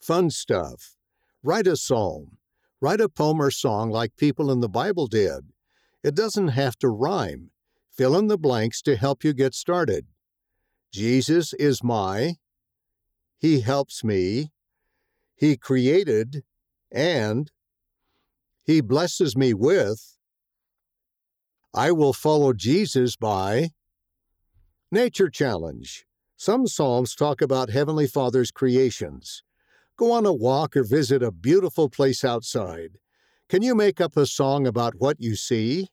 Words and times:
Fun 0.00 0.30
stuff. 0.30 0.96
Write 1.42 1.66
a 1.66 1.76
psalm. 1.76 2.38
Write 2.80 3.00
a 3.00 3.08
poem 3.08 3.40
or 3.40 3.50
song 3.50 3.90
like 3.90 4.16
people 4.16 4.50
in 4.50 4.60
the 4.60 4.68
Bible 4.68 5.06
did. 5.06 5.52
It 6.02 6.14
doesn't 6.14 6.48
have 6.48 6.76
to 6.78 6.88
rhyme. 6.88 7.50
Fill 7.90 8.16
in 8.16 8.28
the 8.28 8.38
blanks 8.38 8.80
to 8.82 8.96
help 8.96 9.22
you 9.22 9.34
get 9.34 9.54
started. 9.54 10.06
Jesus 10.92 11.52
is 11.54 11.84
my. 11.84 12.36
He 13.38 13.60
helps 13.60 14.02
me. 14.02 14.50
He 15.36 15.56
created 15.56 16.44
and 16.90 17.50
He 18.64 18.80
blesses 18.80 19.36
me 19.36 19.52
with. 19.52 20.16
I 21.74 21.92
will 21.92 22.14
follow 22.14 22.52
Jesus 22.52 23.16
by. 23.16 23.70
Nature 24.90 25.28
Challenge. 25.28 26.06
Some 26.36 26.66
Psalms 26.66 27.14
talk 27.14 27.42
about 27.42 27.70
Heavenly 27.70 28.06
Father's 28.06 28.50
creations. 28.50 29.42
Go 30.00 30.12
on 30.12 30.24
a 30.24 30.32
walk 30.32 30.78
or 30.78 30.82
visit 30.82 31.22
a 31.22 31.30
beautiful 31.30 31.90
place 31.90 32.24
outside. 32.24 32.92
Can 33.50 33.60
you 33.60 33.74
make 33.74 34.00
up 34.00 34.16
a 34.16 34.24
song 34.24 34.66
about 34.66 34.94
what 34.96 35.20
you 35.20 35.36
see? 35.36 35.88